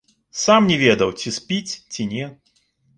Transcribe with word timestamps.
Сам 0.43 0.69
не 0.71 0.77
ведаў, 0.85 1.15
ці 1.19 1.35
спіць, 1.37 1.73
ці 1.91 2.11
не. 2.19 2.25